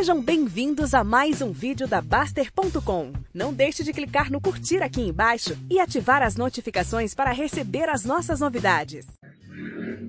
Sejam 0.00 0.22
bem-vindos 0.22 0.94
a 0.94 1.04
mais 1.04 1.42
um 1.42 1.52
vídeo 1.52 1.86
da 1.86 2.00
Baster.com. 2.00 3.12
Não 3.34 3.52
deixe 3.52 3.84
de 3.84 3.92
clicar 3.92 4.32
no 4.32 4.40
curtir 4.40 4.82
aqui 4.82 5.02
embaixo 5.02 5.54
e 5.68 5.78
ativar 5.78 6.22
as 6.22 6.36
notificações 6.36 7.14
para 7.14 7.32
receber 7.32 7.86
as 7.86 8.02
nossas 8.02 8.40
novidades. 8.40 9.06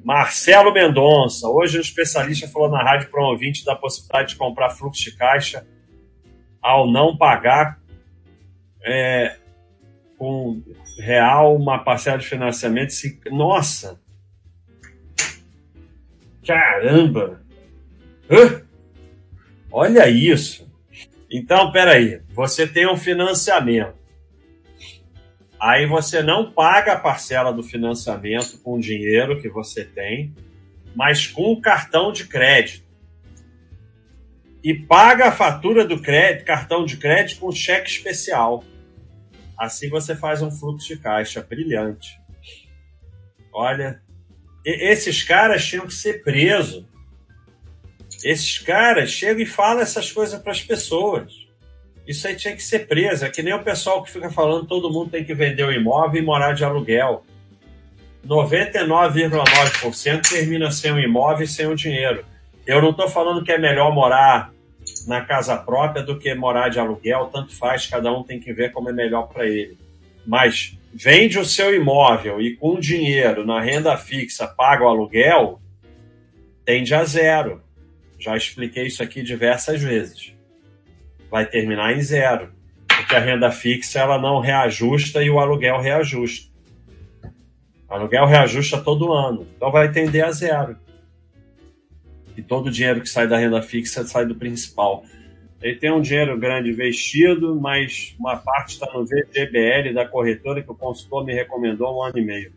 Marcelo 0.02 0.72
Mendonça, 0.72 1.46
hoje 1.50 1.78
um 1.78 1.82
especialista 1.82 2.48
falou 2.48 2.72
na 2.72 2.82
rádio 2.82 3.12
para 3.12 3.22
um 3.22 3.32
ouvinte 3.32 3.66
da 3.66 3.76
possibilidade 3.76 4.30
de 4.30 4.38
comprar 4.38 4.70
fluxo 4.70 5.04
de 5.04 5.18
caixa 5.18 5.68
ao 6.62 6.90
não 6.90 7.18
pagar 7.18 7.78
é, 8.86 9.36
com 10.18 10.64
real 11.00 11.54
uma 11.54 11.84
parcela 11.84 12.18
de 12.18 12.28
financiamento. 12.28 12.92
Se, 12.92 13.20
nossa! 13.30 14.00
Caramba! 16.48 17.42
Hã? 18.30 18.71
Olha 19.72 20.10
isso! 20.10 20.70
Então, 21.30 21.72
peraí, 21.72 22.22
você 22.34 22.68
tem 22.68 22.88
um 22.92 22.98
financiamento. 22.98 23.96
Aí 25.58 25.86
você 25.86 26.22
não 26.22 26.52
paga 26.52 26.94
a 26.94 27.00
parcela 27.00 27.54
do 27.54 27.64
financiamento 27.64 28.58
com 28.58 28.74
o 28.74 28.82
dinheiro 28.82 29.40
que 29.42 29.48
você 29.48 29.86
tem, 29.86 30.36
mas 30.94 31.26
com 31.28 31.54
o 31.54 31.62
cartão 31.62 32.12
de 32.12 32.28
crédito. 32.28 32.84
E 34.64 34.74
paga 34.74 35.28
a 35.28 35.32
fatura 35.32 35.86
do 35.86 36.02
crédito, 36.02 36.46
cartão 36.46 36.84
de 36.84 36.98
crédito 36.98 37.40
com 37.40 37.52
cheque 37.52 37.90
especial. 37.90 38.64
Assim 39.58 39.88
você 39.90 40.16
faz 40.16 40.42
um 40.42 40.52
fluxo 40.52 40.88
de 40.88 40.98
caixa 40.98 41.42
brilhante. 41.42 42.20
Olha, 43.54 44.02
esses 44.66 45.24
caras 45.24 45.66
tinham 45.66 45.86
que 45.86 45.94
ser 45.94 46.24
presos 46.24 46.86
esses 48.24 48.60
caras 48.60 49.10
chegam 49.10 49.42
e 49.42 49.46
falam 49.46 49.82
essas 49.82 50.12
coisas 50.12 50.42
para 50.42 50.52
as 50.52 50.62
pessoas. 50.62 51.48
Isso 52.08 52.28
aí 52.28 52.36
tinha 52.36 52.56
que 52.56 52.64
ser 52.64 52.88
preso. 52.88 53.26
É 53.26 53.30
que 53.30 53.44
nem 53.44 53.54
o 53.54 53.64
pessoal 53.64 54.04
que 54.04 54.12
fica 54.12 54.30
falando 54.30 54.68
todo 54.68 54.92
mundo 54.92 55.12
tem 55.12 55.24
que 55.24 55.34
vender 55.34 55.64
o 55.64 55.72
imóvel 55.72 56.22
e 56.22 56.26
morar 56.26 56.54
de 56.54 56.64
aluguel. 56.64 57.24
99,9% 58.28 60.30
termina 60.30 60.72
sem 60.72 60.92
o 60.92 61.00
imóvel 61.00 61.46
e 61.46 61.48
sem 61.48 61.68
o 61.68 61.76
dinheiro. 61.76 62.26
Eu 62.66 62.82
não 62.82 62.92
estou 62.92 63.10
falando 63.10 63.44
que 63.44 63.52
é 63.52 63.58
melhor 63.58 63.94
morar 63.94 64.52
na 65.08 65.22
casa 65.22 65.58
própria 65.58 66.04
do 66.04 66.18
que 66.18 66.34
morar 66.36 66.70
de 66.70 66.80
aluguel, 66.80 67.30
tanto 67.32 67.56
faz, 67.56 67.88
cada 67.88 68.12
um 68.12 68.24
tem 68.24 68.40
que 68.40 68.54
ver 68.54 68.72
como 68.72 68.90
é 68.90 68.94
melhor 68.94 69.28
para 69.28 69.48
ele. 69.48 69.78
Mas 70.26 70.78
vende 70.94 71.40
o 71.40 71.46
seu 71.46 71.74
imóvel 71.74 72.42
e 72.42 72.56
com 72.56 72.80
dinheiro 72.80 73.46
na 73.46 73.60
renda 73.60 73.98
fixa 73.98 74.48
paga 74.48 74.84
o 74.84 74.88
aluguel, 74.88 75.60
tende 76.66 76.94
a 76.94 77.04
zero. 77.04 77.62
Já 78.22 78.38
expliquei 78.38 78.86
isso 78.86 79.02
aqui 79.02 79.24
diversas 79.24 79.82
vezes. 79.82 80.32
Vai 81.30 81.44
terminar 81.44 81.98
em 81.98 82.02
zero, 82.04 82.54
porque 82.88 83.16
a 83.16 83.20
renda 83.20 83.50
fixa 83.52 84.00
ela 84.00 84.22
não 84.22 84.40
reajusta 84.40 85.24
e 85.24 85.30
o 85.30 85.40
aluguel 85.40 85.82
reajusta. 85.82 86.52
O 87.90 87.94
aluguel 87.96 88.28
reajusta 88.28 88.80
todo 88.80 89.12
ano, 89.12 89.48
então 89.56 89.72
vai 89.72 89.92
tender 89.92 90.24
a 90.24 90.32
zero. 90.32 90.78
E 92.38 92.44
todo 92.44 92.68
o 92.68 92.72
dinheiro 92.72 93.02
que 93.02 93.10
sai 93.10 93.28
da 93.28 93.40
renda 93.40 93.60
fixa 93.64 94.06
sai 94.06 94.28
do 94.28 94.36
principal. 94.36 95.04
Ele 95.60 95.78
tem 95.78 95.92
um 95.92 96.02
dinheiro 96.02 96.38
grande 96.38 96.70
investido, 96.70 97.60
mas 97.60 98.16
uma 98.20 98.38
parte 98.38 98.74
está 98.74 98.86
no 98.94 99.04
VGBL 99.04 99.96
da 99.96 100.08
corretora 100.08 100.62
que 100.62 100.72
o 100.72 100.76
consultor 100.76 101.26
me 101.26 101.34
recomendou 101.34 101.98
um 101.98 102.04
ano 102.04 102.20
e 102.20 102.24
meio, 102.24 102.54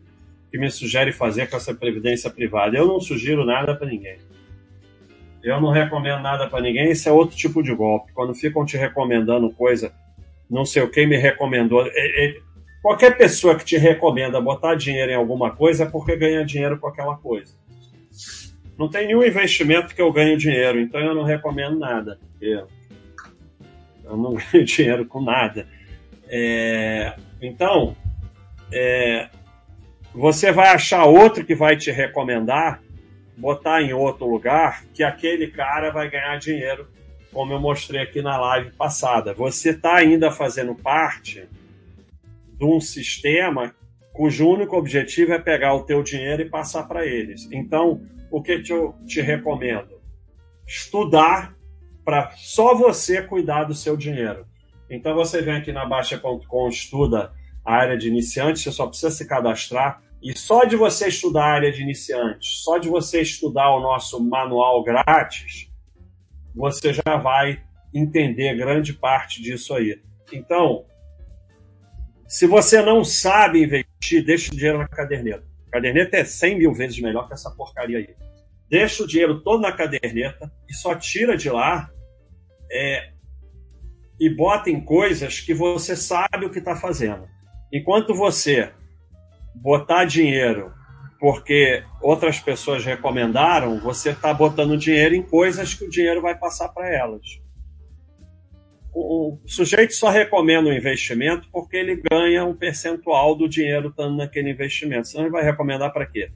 que 0.51 0.59
me 0.59 0.69
sugere 0.69 1.11
fazer 1.11 1.49
com 1.49 1.57
essa 1.57 1.73
previdência 1.73 2.29
privada. 2.29 2.77
Eu 2.77 2.85
não 2.85 2.99
sugiro 2.99 3.43
nada 3.43 3.75
para 3.75 3.87
ninguém. 3.87 4.19
Eu 5.45 5.61
não 5.61 5.69
recomendo 5.69 6.23
nada 6.23 6.49
para 6.49 6.59
ninguém, 6.59 6.89
isso 6.89 7.07
é 7.07 7.11
outro 7.11 7.37
tipo 7.37 7.61
de 7.61 7.71
golpe. 7.71 8.11
Quando 8.13 8.33
ficam 8.33 8.65
te 8.65 8.77
recomendando 8.77 9.51
coisa, 9.51 9.93
não 10.49 10.65
sei 10.65 10.81
o 10.81 10.89
que 10.89 11.05
me 11.05 11.17
recomendou. 11.17 11.85
É, 11.85 12.25
é, 12.25 12.37
qualquer 12.81 13.15
pessoa 13.15 13.53
que 13.53 13.63
te 13.63 13.77
recomenda 13.77 14.41
botar 14.41 14.73
dinheiro 14.73 15.11
em 15.11 15.15
alguma 15.15 15.55
coisa 15.55 15.83
é 15.83 15.87
porque 15.87 16.15
ganha 16.15 16.43
dinheiro 16.43 16.79
com 16.79 16.87
aquela 16.87 17.15
coisa. 17.15 17.53
Não 18.75 18.89
tem 18.89 19.05
nenhum 19.05 19.23
investimento 19.23 19.93
que 19.93 20.01
eu 20.01 20.11
ganhe 20.11 20.35
dinheiro, 20.35 20.79
então 20.79 20.99
eu 20.99 21.13
não 21.13 21.23
recomendo 21.23 21.77
nada. 21.77 22.19
Eu, 22.41 22.67
eu 24.03 24.17
não 24.17 24.33
ganho 24.51 24.65
dinheiro 24.65 25.05
com 25.05 25.21
nada. 25.21 25.67
É, 26.27 27.13
então, 27.39 27.95
é, 28.73 29.29
você 30.11 30.51
vai 30.51 30.69
achar 30.69 31.05
outro 31.05 31.45
que 31.45 31.53
vai 31.53 31.77
te 31.77 31.91
recomendar 31.91 32.81
botar 33.37 33.81
em 33.81 33.93
outro 33.93 34.25
lugar 34.25 34.83
que 34.93 35.03
aquele 35.03 35.47
cara 35.47 35.91
vai 35.91 36.09
ganhar 36.09 36.37
dinheiro, 36.37 36.87
como 37.31 37.53
eu 37.53 37.59
mostrei 37.59 38.01
aqui 38.01 38.21
na 38.21 38.37
live 38.37 38.71
passada. 38.71 39.33
Você 39.33 39.71
está 39.71 39.95
ainda 39.95 40.31
fazendo 40.31 40.73
parte 40.75 41.47
de 42.57 42.65
um 42.65 42.79
sistema 42.79 43.75
cujo 44.13 44.47
único 44.47 44.77
objetivo 44.77 45.33
é 45.33 45.39
pegar 45.39 45.73
o 45.73 45.83
teu 45.83 46.01
dinheiro 46.01 46.41
e 46.41 46.49
passar 46.49 46.83
para 46.87 47.05
eles. 47.05 47.49
Então, 47.51 48.01
o 48.31 48.41
que 48.41 48.63
eu 48.69 48.95
te 49.05 49.21
recomendo? 49.21 49.99
Estudar 50.65 51.53
para 52.03 52.31
só 52.37 52.73
você 52.73 53.21
cuidar 53.21 53.65
do 53.65 53.73
seu 53.73 53.97
dinheiro. 53.97 54.45
Então 54.89 55.15
você 55.15 55.41
vem 55.41 55.55
aqui 55.55 55.71
na 55.71 55.85
Baixa.com, 55.85 56.69
estuda 56.69 57.33
a 57.63 57.73
área 57.73 57.97
de 57.97 58.07
iniciante, 58.07 58.59
você 58.59 58.71
só 58.71 58.85
precisa 58.85 59.09
se 59.09 59.27
cadastrar. 59.27 60.01
E 60.25 60.35
só 60.35 60.63
de 60.63 60.75
você 60.75 61.07
estudar 61.07 61.43
a 61.43 61.53
área 61.53 61.71
de 61.71 61.83
iniciantes, 61.83 62.63
só 62.63 62.79
de 62.79 62.89
você 62.89 63.21
estudar 63.21 63.69
o 63.75 63.79
nosso 63.79 64.19
manual 64.19 64.83
grátis, 64.83 65.71
você 66.55 66.91
já 66.91 67.17
vai 67.17 67.63
entender 67.93 68.57
grande 68.57 68.91
parte 68.91 69.39
disso 69.39 69.75
aí. 69.75 70.01
Então, 70.33 70.83
se 72.27 72.47
você 72.47 72.81
não 72.81 73.03
sabe 73.03 73.63
investir, 73.65 74.25
deixa 74.25 74.51
o 74.51 74.55
dinheiro 74.55 74.79
na 74.79 74.87
caderneta. 74.87 75.45
A 75.67 75.73
caderneta 75.73 76.17
é 76.17 76.25
100 76.25 76.57
mil 76.57 76.73
vezes 76.73 76.99
melhor 76.99 77.27
que 77.27 77.35
essa 77.35 77.51
porcaria 77.51 77.99
aí. 77.99 78.15
Deixa 78.67 79.03
o 79.03 79.07
dinheiro 79.07 79.41
todo 79.41 79.61
na 79.61 79.73
caderneta 79.73 80.51
e 80.67 80.73
só 80.73 80.95
tira 80.95 81.37
de 81.37 81.51
lá 81.51 81.91
é, 82.71 83.11
e 84.19 84.27
bota 84.27 84.71
em 84.71 84.83
coisas 84.83 85.39
que 85.39 85.53
você 85.53 85.95
sabe 85.95 86.47
o 86.47 86.49
que 86.49 86.57
está 86.57 86.75
fazendo. 86.75 87.27
Enquanto 87.71 88.15
você 88.15 88.73
botar 89.55 90.05
dinheiro 90.05 90.73
porque 91.19 91.83
outras 92.01 92.39
pessoas 92.39 92.85
recomendaram, 92.85 93.79
você 93.79 94.11
está 94.11 94.33
botando 94.33 94.77
dinheiro 94.77 95.15
em 95.15 95.23
coisas 95.23 95.73
que 95.73 95.85
o 95.85 95.89
dinheiro 95.89 96.21
vai 96.21 96.37
passar 96.37 96.69
para 96.69 96.87
elas. 96.87 97.41
O, 98.93 99.39
sujeito 99.45 99.93
só 99.93 100.09
recomenda 100.09 100.69
um 100.69 100.73
investimento 100.73 101.49
porque 101.51 101.75
ele 101.75 102.01
ganha 102.09 102.45
um 102.45 102.55
percentual 102.55 103.35
do 103.35 103.49
dinheiro 103.49 103.89
estando 103.89 104.15
naquele 104.15 104.51
investimento. 104.51 105.07
Senão 105.07 105.25
ele 105.25 105.31
vai 105.31 105.43
recomendar 105.43 105.91
para 105.91 106.05
quê? 106.05 106.31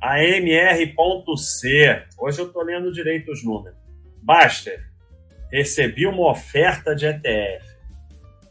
A 0.00 0.22
MR.C. 0.22 2.02
Hoje 2.18 2.40
eu 2.40 2.46
estou 2.46 2.62
lendo 2.62 2.92
direito 2.92 3.30
os 3.30 3.42
números. 3.44 3.78
Baster, 4.22 4.90
recebi 5.50 6.06
uma 6.06 6.30
oferta 6.30 6.94
de 6.94 7.06
ETF. 7.06 7.64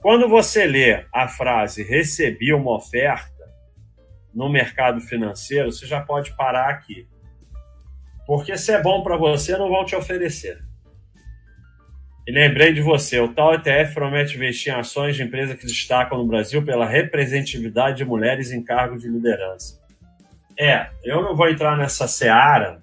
Quando 0.02 0.28
você 0.28 0.66
lê 0.66 1.06
a 1.14 1.28
frase 1.28 1.84
recebi 1.84 2.54
uma 2.54 2.78
oferta, 2.78 3.39
no 4.34 4.50
mercado 4.50 5.02
financeiro, 5.02 5.72
você 5.72 5.86
já 5.86 6.02
pode 6.02 6.36
parar 6.36 6.70
aqui. 6.70 7.08
Porque 8.26 8.58
se 8.58 8.72
é 8.72 8.82
bom 8.82 9.02
para 9.02 9.18
você, 9.18 9.58
não 9.58 9.70
vão 9.70 9.84
te 9.86 9.96
oferecer. 9.96 10.64
E 12.28 12.32
lembrei 12.32 12.72
de 12.72 12.82
você, 12.82 13.20
o 13.20 13.34
tal 13.34 13.56
ETF 13.56 13.96
promete 13.96 14.36
investir 14.36 14.72
em 14.72 14.76
ações 14.76 15.16
de 15.16 15.24
empresas 15.24 15.58
que 15.58 15.66
destacam 15.66 16.18
no 16.20 16.28
Brasil 16.28 16.64
pela 16.64 16.86
representatividade 16.86 17.98
de 17.98 18.06
mulheres 18.06 18.52
em 18.52 18.64
cargos 18.64 19.02
de 19.02 19.10
liderança. 19.10 19.82
É, 20.56 20.92
eu 21.04 21.24
não 21.24 21.36
vou 21.36 21.50
entrar 21.50 21.76
nessa 21.76 22.08
seara. 22.08 22.82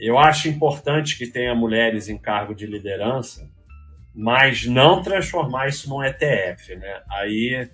Eu 0.00 0.18
acho 0.18 0.48
importante 0.48 1.16
que 1.16 1.26
tenha 1.26 1.54
mulheres 1.54 2.08
em 2.08 2.18
cargo 2.18 2.52
de 2.52 2.66
liderança, 2.66 3.48
mas 4.12 4.66
não 4.66 5.02
transformar 5.02 5.68
isso 5.68 5.88
num 5.88 6.02
ETF, 6.02 6.74
né? 6.76 7.02
Aí 7.10 7.70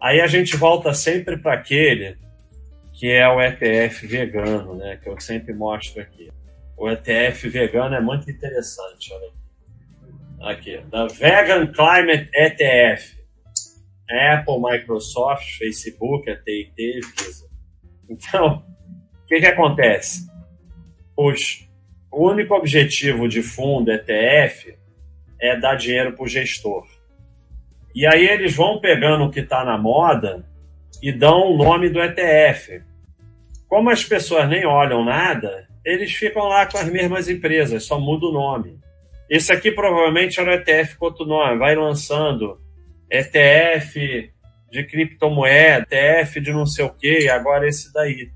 Aí 0.00 0.20
a 0.20 0.26
gente 0.26 0.56
volta 0.56 0.94
sempre 0.94 1.36
para 1.36 1.54
aquele 1.54 2.16
que 2.98 3.10
é 3.12 3.28
o 3.28 3.40
ETF 3.40 4.06
vegano, 4.06 4.74
né? 4.74 4.96
Que 4.96 5.08
eu 5.08 5.20
sempre 5.20 5.54
mostro 5.54 6.02
aqui. 6.02 6.28
O 6.76 6.90
ETF 6.90 7.48
vegano 7.48 7.94
é 7.94 8.00
muito 8.00 8.28
interessante, 8.28 9.12
olha 9.12 9.28
aqui. 9.28 9.38
Aqui, 10.40 10.86
da 10.88 11.06
Vegan 11.06 11.66
Climate 11.68 12.28
ETF. 12.34 13.18
Apple, 14.10 14.60
Microsoft, 14.60 15.58
Facebook, 15.58 16.30
AT&T, 16.30 17.00
Visa. 17.18 17.48
Então, 18.08 18.64
o 19.22 19.26
que, 19.26 19.38
que 19.38 19.46
acontece? 19.46 20.26
Os, 21.16 21.68
o 22.10 22.28
único 22.28 22.54
objetivo 22.54 23.28
de 23.28 23.42
fundo 23.42 23.92
ETF 23.92 24.76
é 25.40 25.56
dar 25.56 25.76
dinheiro 25.76 26.14
para 26.14 26.24
o 26.24 26.28
gestor. 26.28 26.86
E 27.98 28.06
aí 28.06 28.28
eles 28.28 28.54
vão 28.54 28.78
pegando 28.78 29.24
o 29.24 29.30
que 29.30 29.40
está 29.40 29.64
na 29.64 29.76
moda 29.76 30.46
e 31.02 31.10
dão 31.10 31.50
o 31.50 31.56
nome 31.56 31.88
do 31.88 32.00
ETF. 32.00 32.80
Como 33.66 33.90
as 33.90 34.04
pessoas 34.04 34.48
nem 34.48 34.64
olham 34.64 35.04
nada, 35.04 35.66
eles 35.84 36.12
ficam 36.12 36.44
lá 36.44 36.64
com 36.64 36.78
as 36.78 36.88
mesmas 36.88 37.28
empresas, 37.28 37.82
só 37.82 37.98
muda 37.98 38.26
o 38.26 38.32
nome. 38.32 38.78
Esse 39.28 39.52
aqui 39.52 39.72
provavelmente 39.72 40.38
era 40.38 40.48
o 40.48 40.54
ETF 40.54 40.96
Cotonó, 40.96 41.56
vai 41.56 41.74
lançando 41.74 42.60
ETF 43.10 44.30
de 44.70 44.84
criptomoeda, 44.84 45.84
ETF 45.90 46.40
de 46.40 46.52
não 46.52 46.66
sei 46.66 46.84
o 46.84 46.94
que, 46.94 47.28
agora 47.28 47.66
esse 47.66 47.92
daí. 47.92 48.30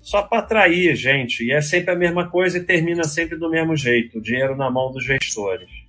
Só 0.00 0.22
para 0.22 0.38
atrair 0.38 0.94
gente, 0.94 1.42
e 1.42 1.50
é 1.50 1.60
sempre 1.60 1.92
a 1.92 1.96
mesma 1.96 2.30
coisa 2.30 2.58
e 2.58 2.64
termina 2.64 3.02
sempre 3.02 3.36
do 3.36 3.50
mesmo 3.50 3.76
jeito, 3.76 4.22
dinheiro 4.22 4.54
na 4.54 4.70
mão 4.70 4.92
dos 4.92 5.04
gestores. 5.04 5.83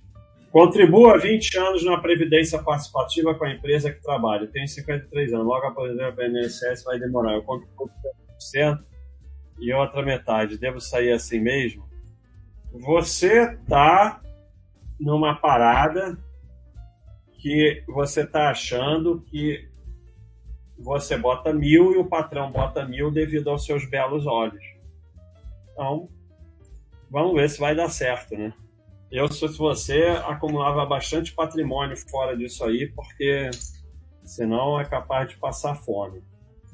Contribua 0.56 1.18
20 1.18 1.58
anos 1.58 1.84
na 1.84 1.98
Previdência 1.98 2.58
Participativa 2.62 3.34
com 3.34 3.44
a 3.44 3.52
empresa 3.52 3.92
que 3.92 4.00
trabalha. 4.00 4.46
Tenho 4.46 4.66
53 4.66 5.34
anos, 5.34 5.46
logo 5.46 5.66
aposentar 5.66 6.12
para 6.12 6.24
a 6.24 6.28
INSS 6.28 6.82
vai 6.82 6.98
demorar. 6.98 7.34
Eu 7.34 7.42
contribuo 7.42 7.90
100% 8.54 8.82
e 9.60 9.70
outra 9.74 10.02
metade. 10.02 10.56
Devo 10.56 10.80
sair 10.80 11.12
assim 11.12 11.40
mesmo? 11.40 11.86
Você 12.72 13.52
está 13.52 14.22
numa 14.98 15.34
parada 15.34 16.16
que 17.34 17.84
você 17.86 18.22
está 18.22 18.48
achando 18.48 19.20
que 19.26 19.68
você 20.78 21.18
bota 21.18 21.52
mil 21.52 21.92
e 21.92 21.98
o 21.98 22.06
patrão 22.06 22.50
bota 22.50 22.82
mil 22.82 23.10
devido 23.10 23.50
aos 23.50 23.66
seus 23.66 23.86
belos 23.90 24.26
olhos. 24.26 24.64
Então, 25.72 26.08
vamos 27.10 27.34
ver 27.34 27.50
se 27.50 27.60
vai 27.60 27.74
dar 27.74 27.90
certo, 27.90 28.38
né? 28.38 28.54
Eu, 29.16 29.32
se 29.32 29.40
fosse 29.40 29.56
você, 29.56 30.02
acumulava 30.26 30.84
bastante 30.84 31.32
patrimônio 31.32 31.96
fora 31.96 32.36
disso 32.36 32.62
aí, 32.62 32.86
porque 32.94 33.48
senão 34.22 34.78
é 34.78 34.84
capaz 34.84 35.30
de 35.30 35.38
passar 35.38 35.74
fome. 35.74 36.22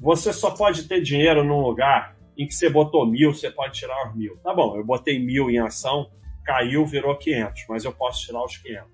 Você 0.01 0.33
só 0.33 0.51
pode 0.51 0.83
ter 0.83 1.01
dinheiro 1.01 1.41
num 1.45 1.61
lugar 1.61 2.17
em 2.37 2.45
que 2.45 2.53
você 2.53 2.69
botou 2.69 3.07
mil, 3.07 3.33
você 3.33 3.49
pode 3.49 3.79
tirar 3.79 4.09
os 4.09 4.17
mil. 4.17 4.35
Tá 4.43 4.53
bom, 4.53 4.75
eu 4.75 4.83
botei 4.83 5.17
mil 5.19 5.49
em 5.49 5.59
ação, 5.59 6.11
caiu, 6.43 6.85
virou 6.85 7.15
500, 7.15 7.63
mas 7.69 7.85
eu 7.85 7.93
posso 7.93 8.25
tirar 8.25 8.43
os 8.43 8.57
500. 8.57 8.89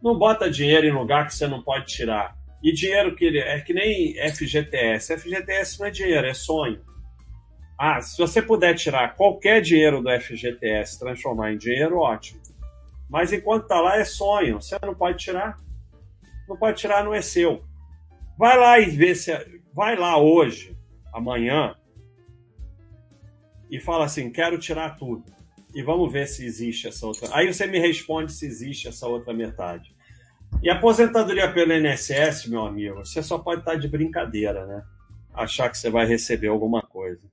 Não 0.00 0.16
bota 0.16 0.48
dinheiro 0.48 0.86
em 0.86 0.92
lugar 0.92 1.26
que 1.26 1.34
você 1.34 1.48
não 1.48 1.60
pode 1.60 1.86
tirar. 1.86 2.36
E 2.62 2.72
dinheiro 2.72 3.16
que 3.16 3.36
é 3.36 3.60
que 3.62 3.74
nem 3.74 4.14
FGTS. 4.30 5.18
FGTS 5.18 5.80
não 5.80 5.88
é 5.88 5.90
dinheiro, 5.90 6.24
é 6.24 6.34
sonho. 6.34 6.80
Ah, 7.76 8.00
se 8.00 8.16
você 8.16 8.40
puder 8.40 8.74
tirar 8.74 9.16
qualquer 9.16 9.60
dinheiro 9.60 10.00
do 10.00 10.08
FGTS 10.20 11.00
transformar 11.00 11.52
em 11.52 11.58
dinheiro, 11.58 11.98
ótimo. 11.98 12.43
Mas 13.08 13.32
enquanto 13.32 13.64
está 13.64 13.80
lá 13.80 13.96
é 13.96 14.04
sonho, 14.04 14.60
você 14.60 14.78
não 14.82 14.94
pode 14.94 15.18
tirar. 15.18 15.58
Não 16.48 16.56
pode 16.56 16.78
tirar, 16.78 17.04
não 17.04 17.14
é 17.14 17.22
seu. 17.22 17.64
Vai 18.38 18.58
lá 18.58 18.78
e 18.78 18.86
vê 18.86 19.14
se. 19.14 19.32
Vai 19.72 19.96
lá 19.96 20.18
hoje, 20.18 20.76
amanhã, 21.12 21.74
e 23.70 23.80
fala 23.80 24.04
assim: 24.04 24.30
quero 24.30 24.58
tirar 24.58 24.96
tudo. 24.96 25.24
E 25.74 25.82
vamos 25.82 26.12
ver 26.12 26.28
se 26.28 26.44
existe 26.44 26.86
essa 26.86 27.06
outra. 27.06 27.28
Aí 27.32 27.52
você 27.52 27.66
me 27.66 27.78
responde 27.78 28.32
se 28.32 28.46
existe 28.46 28.86
essa 28.86 29.08
outra 29.08 29.34
metade. 29.34 29.94
E 30.62 30.70
aposentadoria 30.70 31.52
pelo 31.52 31.72
INSS, 31.72 32.46
meu 32.46 32.64
amigo, 32.64 33.04
você 33.04 33.22
só 33.22 33.38
pode 33.38 33.62
estar 33.62 33.74
de 33.74 33.88
brincadeira, 33.88 34.64
né? 34.66 34.84
Achar 35.32 35.68
que 35.68 35.76
você 35.76 35.90
vai 35.90 36.06
receber 36.06 36.46
alguma 36.46 36.80
coisa. 36.80 37.28